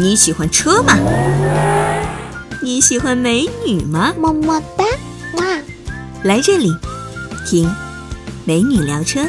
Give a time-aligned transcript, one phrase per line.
[0.00, 0.94] 你喜欢车吗？
[2.62, 4.14] 你喜欢美女吗？
[4.18, 4.82] 么么哒，
[5.36, 5.44] 哇！
[6.24, 6.74] 来这里，
[7.46, 7.70] 听
[8.46, 9.20] 美女聊车。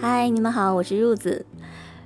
[0.00, 1.44] 嗨，你们好，我是柚子。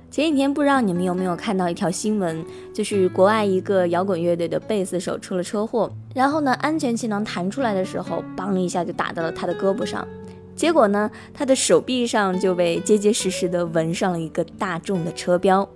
[0.09, 2.43] 前几天不知道你们有没有看到一条新闻，
[2.73, 10.07] 就是国外一个摇滚乐队的贝斯手出了车祸，然后呢，安全气囊弹出来的时候，梆一下就打到了他的胳膊上，
[10.55, 15.67] 结果呢，他的手臂上就被结结实实的纹上了一个大众的车标。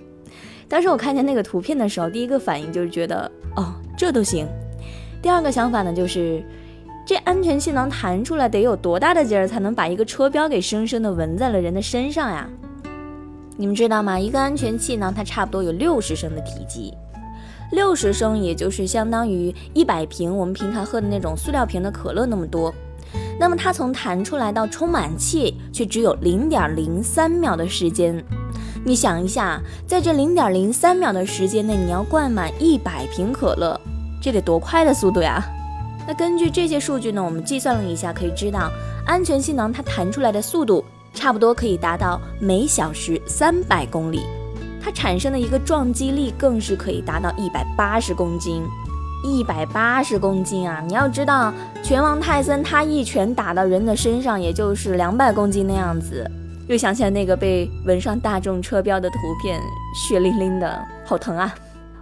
[0.67, 4.47] 当时我看见那个图片的时候，第一个反应就是觉得，哦，这都行。
[5.21, 6.43] 第二个想法呢，就是
[7.05, 12.47] 这安全气囊弹出来得有多大的劲儿，才能把一个车标给生生的纹在了人的身上呀？
[13.55, 14.19] 你们知道吗？
[14.19, 16.93] 一个安全气囊它差不多有六十升的体积，
[17.71, 22.71] 六十升也就是相当于一百瓶我们平常喝的那种塑料瓶的可乐那么多。
[23.39, 28.23] 那么它从弹出来到充满气，却只有零点零三秒的时间。
[28.83, 33.79] 你想一下，在这零点零三秒的时间内，你要灌满一百瓶可乐，
[34.21, 35.43] 这得多快的速度呀？
[36.07, 38.71] 那根据这些数据呢，我们计算了一下，可以知道
[39.05, 40.83] 安全气囊它弹出来的速度。
[41.13, 44.21] 差不多可以达到每小时三百公里，
[44.79, 48.61] 它产生的一个撞击力更是可以达到一百八十公斤，
[49.23, 50.83] 一百八十公斤啊！
[50.85, 56.29] 你要知道，拳王泰森他一拳打到人的身上，也就是两百公斤那样子。
[56.67, 59.59] 又想起来那个被纹上大众车标的图片，
[59.95, 61.53] 血淋淋的，好疼啊！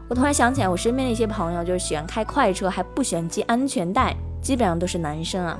[0.07, 5.57] 我突然想起来，我身边的一些朋友就是喜欢开快车，还不喜欢系安全带，基本上都是男生啊。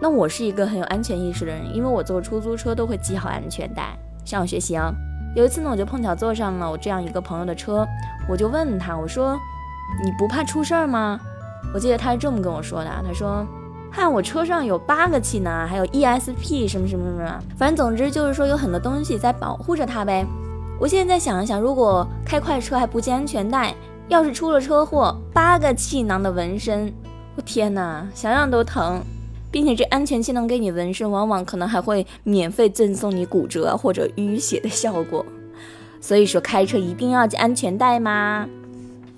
[0.00, 4.92] 那我是一个很有安全意识的人，因为我坐出租车都会系好安全带，向我学习啊。
[5.34, 7.86] 有一次呢，我就碰巧坐上了我这样一个朋友的车，
[8.28, 9.38] 我就问他，我说
[10.04, 11.20] ：“你不怕出事儿吗？”
[11.74, 13.46] 我记得他是这么跟我说的，他说
[13.92, 20.26] ：“看我车上有八个气囊，还有 ESP 什么什么什么，反正总之就是说有很多东西在保护着他呗。”
[20.80, 23.74] 我现在想一想，如果开快车还不系安全带，
[24.08, 26.92] 要是出了车祸，八个气囊的纹身，
[27.36, 29.02] 我天哪，想想都疼。
[29.50, 35.24] 并且这安全气囊给你纹身，往往可能还会免费赠送你骨折或者淤血的效果。
[36.02, 38.46] 所以说开车一定要系安全带吗？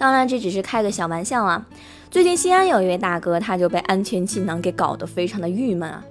[0.01, 1.63] 当然这只是开个小玩笑啊。
[2.11, 6.03] 最近西安有一位大哥，他就被安全气囊给搞得非常的郁闷啊。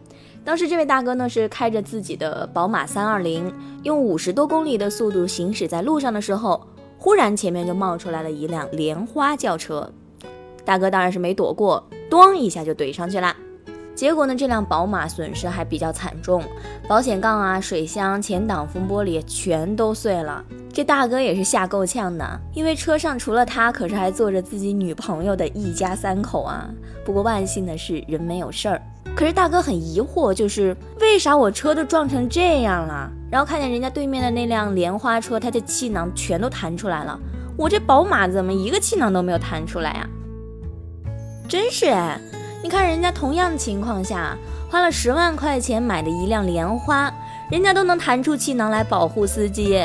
[0.46, 3.52] 当时这位大哥呢是开着自己的宝马三二零，
[3.82, 6.62] 用五十多公里的速度行驶在路上的时候，
[7.00, 9.92] 忽然前面就冒出来了一辆莲花轿车，
[10.64, 13.36] 大哥当然是没躲过，咣一下就怼上去了。
[13.96, 16.44] 结果呢，这辆宝马损失还比较惨重，
[16.88, 20.46] 保险杠啊、水箱、前挡风玻璃全都碎了。
[20.72, 26.70] 这大哥也是吓够呛的，因为车上除了他，可是还坐着自己女朋友的一家三口啊。
[27.04, 28.82] 不过万幸的是，人没有事儿。
[29.16, 33.12] 可是大哥很疑惑，就是为啥我车都撞成这样了？
[33.32, 37.20] 然后看见人家对面的那辆莲花车，它的气囊全都弹出来了，
[37.58, 40.08] 我这宝马怎么一个气囊都没有弹出来呀？
[41.48, 42.20] 真是哎。
[42.62, 44.38] 你看人家同样情况下
[44.70, 47.12] 花了十万块钱买的一辆莲花，
[47.50, 49.82] 人家都能弹出气囊来保护司机。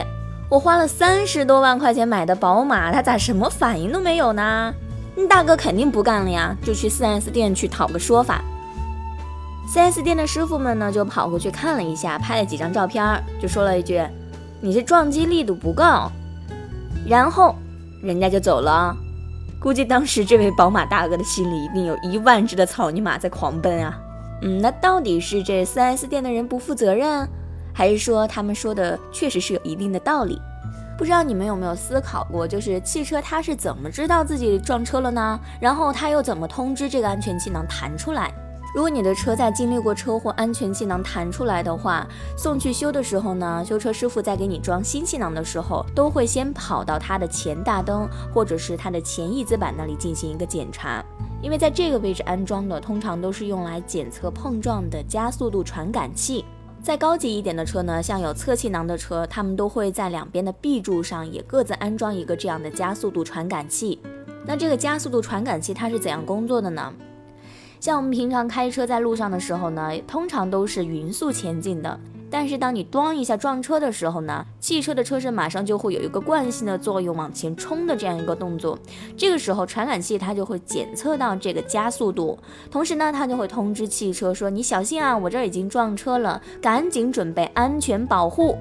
[0.49, 4.73] 我花了三十多万块钱买的宝马，它咋什么反应都没有呢？
[5.17, 8.43] 你大哥肯定不干了呀，就去 4S 店去讨个说法。
[9.73, 13.03] 4S 店的师傅们呢，就跑过去看了一下，拍了几张照片，
[13.41, 14.03] 就说了一句
[14.61, 15.85] ：“你这撞击力度不够。”
[17.09, 17.55] 然后
[18.03, 18.95] 人家就走了。
[19.59, 23.99] 估计当时这位宝马大哥的心里一定有一万只的草泥马在狂奔啊！
[24.43, 27.27] 嗯，那到底是这 4S 店的人不负责任，
[27.75, 30.41] 还是说他们说的确实是有一定的道理？
[30.97, 35.39] 不知道你们有没有思考过，就是汽车它是怎么知道自己撞车了呢？
[35.61, 38.33] 然后它又怎么通知这个安全气囊弹出来？
[38.75, 51.05] 如果你的车在经历过车祸，安全气囊弹出来的话，送去修的时候呢，修车师傅在给你装新气囊的时候，都会先跑到它的前大灯或者是它的前翼子板那里进行一个检查，
[51.41, 56.45] 因为在这个位置安装的通常都是用来检测碰撞的加速度传感器。
[56.85, 63.99] 再高级一点的车呢，像有侧气囊的车，他们都会在两边的 B 柱上也各自安装一个这样的加速度传感器。
[64.45, 66.93] 那这个加速度传感器它是怎样工作的呢？
[67.81, 71.99] 像我们平常开车在路上的时候呢，通常都是匀速前进的。
[72.37, 78.77] 但是当你咣一下撞车的时候呢，汽车的车身马上就会有一个惯性的作用往前冲的这样一个动作。
[79.17, 82.37] 这个时候传感器它就会检测到这个加速度，
[82.73, 88.59] 同时呢，它就会通知汽车说：“你小心啊，我这儿已经撞车了，赶紧准备安全保护。”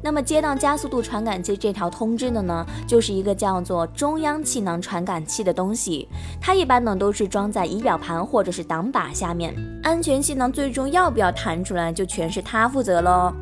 [0.00, 6.08] 那么接到加速度传感器这条通知的呢，就是一个叫做中央气囊传感器的东西，
[6.40, 13.32] 它一般呢都是装在仪表盘或者是挡把下面，安全气囊最终要不要弹出来，就全是它负责喽。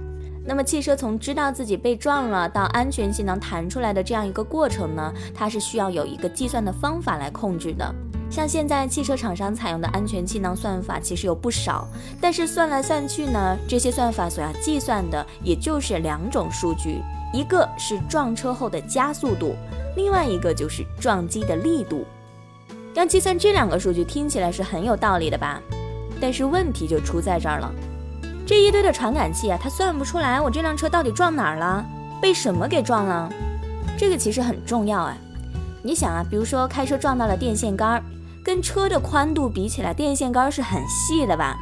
[0.48, 7.94] 那么汽车从知道自己被撞了到安全气囊弹出来的这样一个过程呢，它是需要有一个计算的方法来控制的。
[8.28, 11.88] 像现在汽车厂商采用的安全气囊算法其实有不少，
[12.20, 17.00] 但是算来算去呢，这些算法所要计算的也就是两种数据，
[17.32, 19.54] 一个是撞车后的加速度，
[19.96, 22.04] 另外一个就是撞击的力度。
[22.94, 25.60] 要计算这两个数据听起来是很有道理的吧？
[26.20, 27.72] 但是问题就出在这儿了。
[28.46, 31.84] 这一堆的传感器啊，它算不出来我这辆车到底撞哪儿了，
[32.20, 33.30] 被什么给撞了。
[33.98, 35.16] 这个其实很重要哎。
[35.82, 38.02] 你想啊，比如说开车撞到了电线杆，
[38.46, 41.58] 跟车的宽度比起来，电线杆是很细的吧？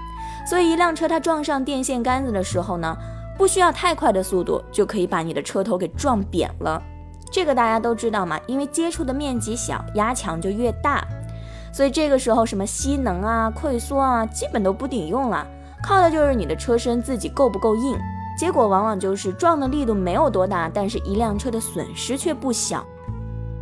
[0.46, 2.94] 所以一辆车它撞上电线杆子的时候呢，
[3.38, 6.82] 不需要太快的速度就可以把你的车头给撞扁了。
[7.32, 11.02] 这个大家都知道嘛，因为接触的面积小，压强就越大。
[11.72, 15.46] 所以这个时候什么吸能啊、溃缩啊，基本都不顶用了。
[15.82, 17.98] 靠的就是你的车身自己够不够硬，
[18.38, 22.84] 结果往往就是撞的力度没有多大，但是一辆车的损失却不小。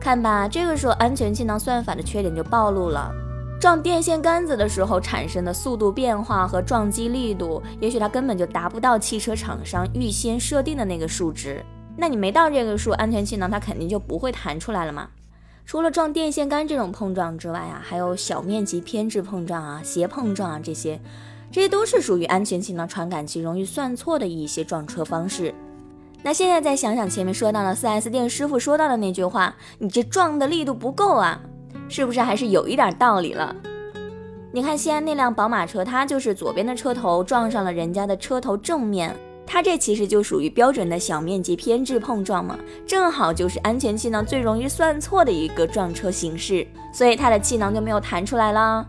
[0.02, 3.14] 看吧，这个时候安全气囊算法的缺点就暴露了。
[3.60, 11.64] 撞电线杆子的时候产生的速度变化和撞击力度，也许它根本就达不到汽车厂商预先设定的那个数值。
[11.96, 15.08] 那你没到这个数，安全气囊它肯定就不会弹出来了嘛。
[15.64, 21.00] 除了撞电线杆这种碰撞之外啊，还有小面积偏置碰撞啊、斜碰撞啊这些。
[21.52, 25.54] 这些都是属于安全气囊传感器容易算错的一些撞车方式。
[26.24, 31.40] 那现在再想想前面说到的 4S 店师傅说到的那句话，你这撞的力度不够啊，
[31.88, 33.54] 是不是还是有一点道理了？
[34.52, 39.16] 你看西安那辆宝马车，它就是左边的车头撞上了人家的车头正面，
[39.46, 48.86] 它这其实就属于标准的小面积偏置碰撞嘛，正好就是安全气囊最容易算错的一个撞车形式，所以它的气囊就没有弹出来了。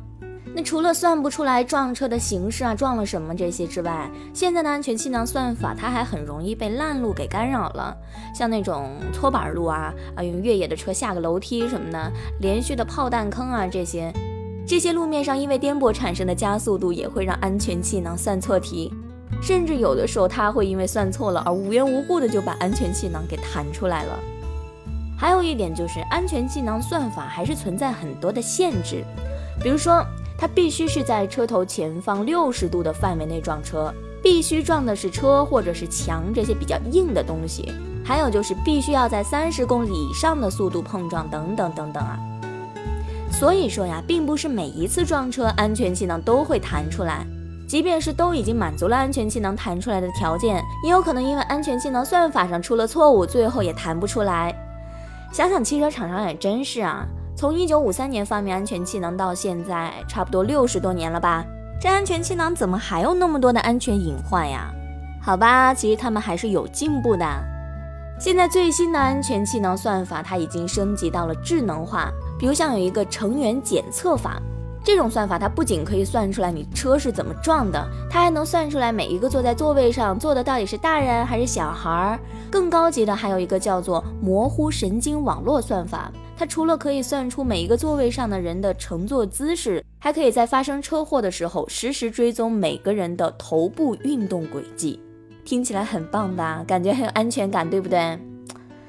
[0.55, 7.97] 那除了算不出来撞车的形式啊，撞了什么这些之外，现在的安全气囊算法它还很容易被烂路给干扰了。
[8.35, 14.13] 像那种搓板路啊，啊用越野的车下个楼梯什么的，连续的炮弹坑啊这些，
[14.67, 18.93] 这些路面上因为颠簸产生的加速度也会让安全气囊算错题，
[19.41, 24.19] 甚至有的时候它会因为算错了而无缘无故的就把安全气囊给弹出来了。
[25.17, 29.03] 还有一点就是安全气囊算法还是存在很多的限制，
[29.59, 30.05] 比如说。
[30.43, 37.71] 它必须是在车头前方六十度的范围内撞车，必须撞的是车或者是墙这些比较硬的东西，
[38.03, 42.19] 还有就是必须要在三十公里以上的速度碰撞等等等等啊。
[43.31, 47.25] 所以说呀，并不是每一次撞车安全气囊都会弹出来，
[47.65, 54.53] 即便是都已经满足了安全气囊弹出来的条件，也有可能因为安全气囊算法上出了错误，最后也弹不出来。
[55.31, 57.07] 想想汽车厂商也真是啊。
[57.43, 61.43] 从一九五三年发明安全气囊到现在，差不多六十多年了吧？
[61.77, 64.73] 这安全气囊怎么还有那么多的安全隐患呀？
[65.21, 67.25] 好吧，其实他们还是有进步的。
[68.17, 72.09] 现在最新的安全气囊算法，它已经升级到了智能化。
[72.39, 74.41] 比如像有一个成员检测法，
[74.81, 82.19] 这种算法它不仅可以算出来你车是怎么撞的，它还能算出来每一个坐在座位上坐的到底是大人还是小孩儿。
[82.49, 86.09] 更高级的还有一个叫做模糊神经网络算法。
[86.35, 94.99] 它除了可以算出每一个座位上的人的乘坐姿势，还可以在发生车祸的时候实时追踪每个人的头部运动轨迹。
[95.45, 96.63] 听起来很棒吧？
[96.67, 98.17] 感觉很有安全感，对不对？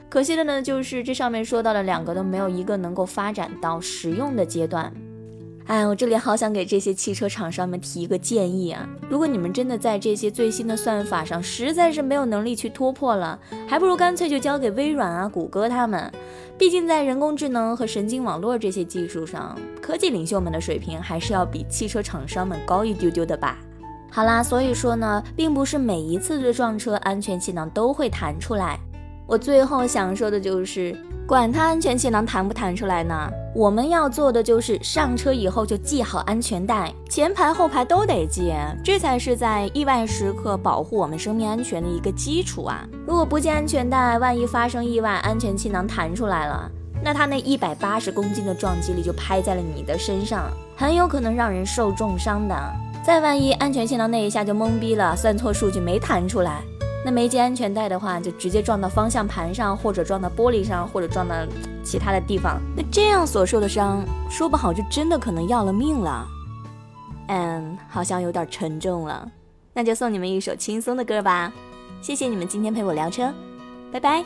[0.09, 4.93] 可惜的呢，就是这上面说到的两个都没有一个能够发展到实用的阶段。
[5.67, 8.87] 哎，我这里好想给这些汽车厂商们提一个建议啊！
[9.09, 16.13] 如果你们真的在这些最新的算法上实在是没有能力去突破了，还不如干脆就交给微软啊、谷歌他们。
[16.59, 23.57] 毕竟在人工智能和神经网络这些技术上，科技领袖们的水平还是要比汽车厂商们高一丢丢的吧。
[24.11, 28.79] 好啦，所以说呢，并不是每一次的撞车安全气囊都会弹出来。
[29.27, 30.95] 我最后想说的就是，
[31.27, 38.53] 管它安全气囊弹不弹出来呢，我们要做的就是上车以后就系好安全带，前排后排都得系，
[38.85, 42.87] 这才是在意外时刻保护我们生命安全的一个基础啊！
[43.07, 46.71] 如果不系安全带，万一发生意外，安全气囊弹出来了，
[47.03, 52.55] 那它那一百八十公斤的撞击力就拍在了你的身上，很有可能让人受重伤的。
[53.03, 56.63] 再万一安全气囊那一下就懵逼了，算错数据没弹出来。
[57.05, 61.35] 那没系安全带的话，就直接撞到方向盘上，或者撞到玻璃上，或者撞到
[61.85, 62.59] 其他的地方。
[62.75, 66.27] 那这样所受的伤，说不好就真的可能要了命了。
[67.29, 69.31] 嗯，好像有点沉重了。
[69.75, 71.53] 那就送你们一首轻松的歌吧。
[72.01, 73.33] 谢谢你们今天陪我聊车，
[73.93, 74.25] 拜拜。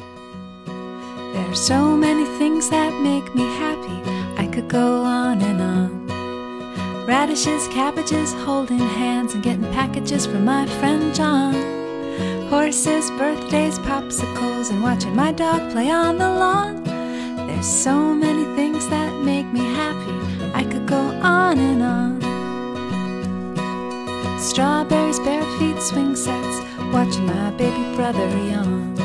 [1.34, 4.02] There's so many things that make me happy.
[4.36, 5.90] I could go on and on.
[7.06, 11.54] Radishes, cabbages, holding hands and getting packages from my friend John.
[12.48, 16.82] Horses, birthdays, popsicles, and watching my dog play on the lawn.
[17.46, 20.18] There's so many things that make me happy.
[20.54, 22.20] I could go on and on.
[24.40, 26.60] Strawberries, bare feet, swing sets,
[26.92, 28.96] watching my baby brother yawn.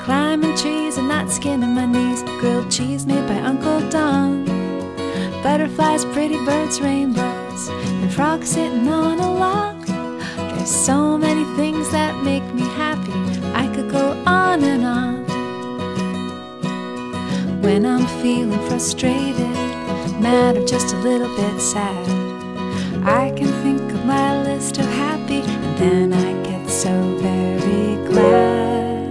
[0.00, 4.44] Climbing trees and not skinning my knees, grilled cheese made by Uncle Don.
[5.42, 9.77] Butterflies, pretty birds, rainbows, and frogs sitting on a log.
[10.68, 13.14] There's so many things that make me happy.
[13.54, 15.24] I could go on and on.
[17.62, 19.48] When I'm feeling frustrated,
[20.20, 22.06] mad, or just a little bit sad,
[23.02, 29.08] I can think of my list of happy, and then I get so very glad.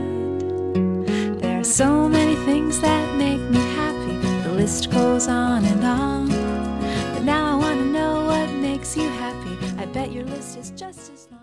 [1.42, 4.16] There are so many things that make me happy.
[4.44, 6.30] The list goes on and on.
[7.16, 9.58] But now I want to know what makes you happy.
[9.80, 11.37] I bet your list is just as long.